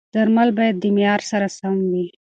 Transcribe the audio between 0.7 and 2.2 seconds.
د معیار سره سم وي.